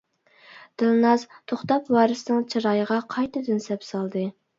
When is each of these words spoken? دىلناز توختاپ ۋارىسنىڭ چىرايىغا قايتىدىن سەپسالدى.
دىلناز 0.81 1.25
توختاپ 1.51 1.91
ۋارىسنىڭ 1.95 2.39
چىرايىغا 2.53 2.97
قايتىدىن 3.13 3.63
سەپسالدى. 3.67 4.25